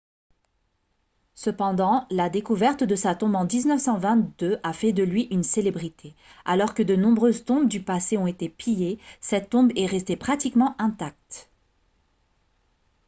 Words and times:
cependant 1.35 2.07
la 2.09 2.27
découverte 2.31 2.83
de 2.83 2.95
sa 2.95 3.13
tombe 3.13 3.35
en 3.35 3.45
1922 3.45 4.59
a 4.63 4.73
fait 4.73 4.93
de 4.93 5.03
lui 5.03 5.25
une 5.29 5.43
célébrité 5.43 6.15
alors 6.43 6.73
que 6.73 6.81
de 6.81 6.95
nombreuses 6.95 7.45
tombes 7.45 7.67
du 7.67 7.83
passé 7.83 8.17
ont 8.17 8.25
été 8.25 8.49
pillées 8.49 8.97
cette 9.19 9.51
tombe 9.51 9.71
est 9.75 9.85
restée 9.85 10.17
pratiquement 10.17 10.73
intacte 10.79 11.51